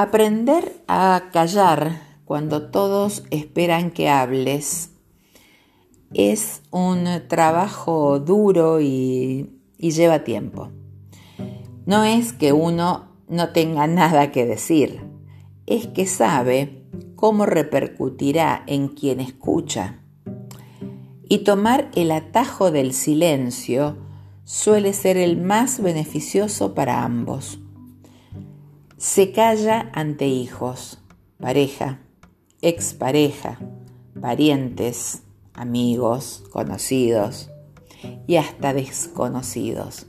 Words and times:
Aprender 0.00 0.84
a 0.86 1.24
callar 1.32 2.00
cuando 2.24 2.70
todos 2.70 3.24
esperan 3.32 3.90
que 3.90 4.08
hables 4.08 4.92
es 6.14 6.62
un 6.70 7.08
trabajo 7.26 8.20
duro 8.20 8.80
y, 8.80 9.58
lleva 9.76 10.22
tiempo. 10.22 10.70
No 11.84 12.04
es 12.04 12.32
que 12.32 12.52
uno 12.52 13.08
no 13.28 13.48
tenga 13.48 13.88
nada 13.88 14.30
que 14.30 14.46
decir, 14.46 15.00
es 15.66 15.88
que 15.88 16.06
sabe 16.06 16.86
cómo 17.16 17.44
repercutirá 17.44 18.62
en 18.68 18.86
quien 18.86 19.18
escucha. 19.18 19.98
Y 21.28 21.38
tomar 21.38 21.90
el 21.96 22.12
atajo 22.12 22.70
del 22.70 22.92
silencio 22.92 23.96
suele 24.44 24.92
ser 24.92 25.16
el 25.16 25.38
más 25.38 25.82
beneficioso 25.82 26.72
para 26.72 27.02
ambos. 27.02 27.58
Se 28.98 29.30
calla 29.30 29.92
ante 29.94 30.26
hijos, 30.26 30.98
pareja, 31.38 32.00
expareja, 32.62 33.60
parientes, 34.20 35.22
amigos, 35.54 36.42
conocidos 36.50 37.48
y 38.26 38.38
hasta 38.38 38.74
desconocidos. 38.74 40.08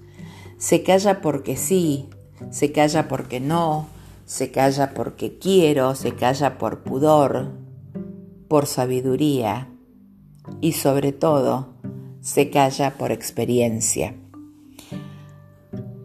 Se 0.58 0.82
calla 0.82 1.22
porque 1.22 1.56
sí, 1.56 2.10
se 2.50 2.72
calla 2.72 3.08
porque 3.08 3.40
no, 3.40 3.88
se 4.26 4.50
calla 4.50 4.96
porque 4.96 5.38
quiero, 5.38 5.94
se 5.94 6.16
calla 6.16 6.58
por 6.58 6.82
pudor, 6.82 7.52
por 8.48 8.66
sabiduría 8.66 9.70
y 10.62 10.72
sobre 10.72 11.12
todo 11.12 11.76
se 12.22 12.50
calla 12.50 12.98
por 12.98 13.12
experiencia. 13.12 14.16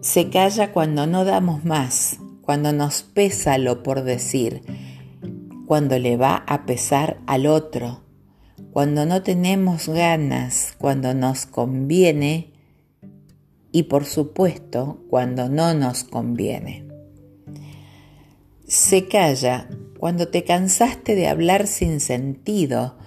Se 0.02 0.28
calla 0.28 0.70
cuando 0.74 1.06
no 1.06 1.24
damos 1.24 1.64
más, 1.64 2.18
cuando 2.44 2.72
nos 2.72 3.02
pesa 3.02 3.58
lo 3.58 3.82
por 3.82 4.04
decir, 4.04 4.62
cuando 5.66 5.98
le 5.98 6.16
va 6.16 6.44
a 6.46 6.66
pesar 6.66 7.18
al 7.26 7.46
otro, 7.46 8.02
cuando 8.72 9.06
no 9.06 9.22
tenemos 9.22 9.88
ganas, 9.88 10.74
cuando 10.78 11.14
nos 11.14 11.46
conviene 11.46 12.52
y 13.72 13.84
por 13.84 14.04
supuesto 14.04 15.02
cuando 15.08 15.48
no 15.48 15.74
nos 15.74 16.04
conviene. 16.04 16.84
Se 18.66 19.08
calla 19.08 19.68
cuando 19.98 20.28
te 20.28 20.44
cansaste 20.44 21.14
de 21.14 21.28
hablar 21.28 21.66
sin 21.66 22.00
sentido, 22.00 22.98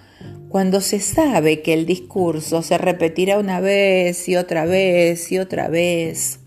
cuando 0.49 0.81
se 0.81 0.99
sabe 0.99 1.61
que 1.61 1.73
el 1.73 1.85
discurso 1.85 2.63
se 2.63 2.77
repetirá 2.77 3.37
una 3.37 3.59
vez 3.59 4.27
y 4.27 4.35
otra 4.35 4.65
vez 4.65 5.31
y 5.31 5.37
otra 5.37 5.67
vez. 5.67 6.39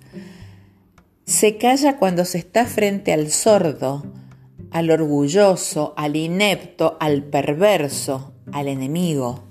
Se 1.31 1.59
calla 1.59 1.97
cuando 1.97 2.25
se 2.25 2.39
está 2.39 2.67
frente 2.67 3.13
al 3.13 3.31
sordo, 3.31 4.03
al 4.73 4.91
orgulloso, 4.91 5.95
al 5.97 6.17
inepto, 6.17 6.97
al 6.99 7.23
perverso, 7.23 8.33
al 8.51 8.67
enemigo. 8.67 9.45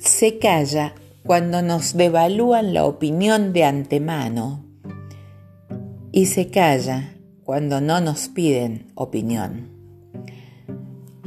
Se 0.00 0.40
calla 0.40 0.96
cuando 1.24 1.62
nos 1.62 1.96
devalúan 1.96 2.74
la 2.74 2.84
opinión 2.84 3.52
de 3.52 3.62
antemano 3.62 4.64
y 6.10 6.26
se 6.26 6.50
calla 6.50 7.14
cuando 7.44 7.80
no 7.80 8.00
nos 8.00 8.26
piden 8.26 8.90
opinión. 8.96 9.68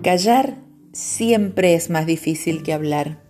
Callar 0.03 0.58
siempre 0.92 1.76
es 1.76 1.89
más 1.89 2.05
difícil 2.05 2.61
que 2.61 2.73
hablar. 2.73 3.23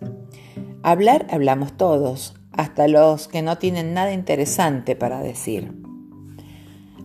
Hablar 0.82 1.28
hablamos 1.30 1.76
todos, 1.76 2.34
hasta 2.52 2.88
los 2.88 3.28
que 3.28 3.42
no 3.42 3.58
tienen 3.58 3.94
nada 3.94 4.12
interesante 4.12 4.96
para 4.96 5.20
decir. 5.20 5.72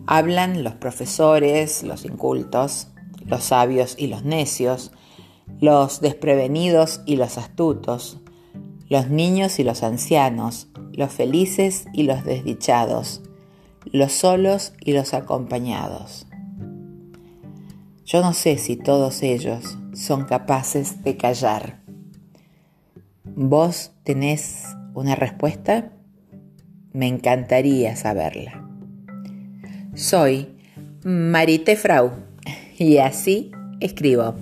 Hablan 0.06 0.64
los 0.64 0.74
profesores, 0.74 1.82
los 1.82 2.04
incultos, 2.04 2.88
los 3.26 3.44
sabios 3.44 3.94
y 3.98 4.06
los 4.06 4.24
necios, 4.24 4.92
los 5.60 6.00
desprevenidos 6.00 7.02
y 7.06 7.16
los 7.16 7.38
astutos, 7.38 8.18
los 8.88 9.10
niños 9.10 9.58
y 9.58 9.64
los 9.64 9.82
ancianos, 9.82 10.68
los 10.92 11.12
felices 11.12 11.86
y 11.92 12.04
los 12.04 12.24
desdichados, 12.24 13.22
los 13.84 14.12
solos 14.12 14.72
y 14.80 14.92
los 14.92 15.14
acompañados. 15.14 16.26
Yo 18.04 18.22
no 18.22 18.32
sé 18.32 18.56
si 18.56 18.76
todos 18.76 19.22
ellos 19.22 19.76
son 19.92 20.24
capaces 20.24 21.02
de 21.02 21.18
callar. 21.18 21.82
¿Vos 23.24 23.92
tenés 24.02 24.64
una 24.98 25.14
respuesta? 25.14 25.92
Me 26.92 27.06
encantaría 27.06 27.94
saberla. 27.94 28.64
Soy 29.94 30.56
Marite 31.04 31.76
Frau 31.76 32.10
y 32.78 32.98
así 32.98 33.52
escribo. 33.80 34.34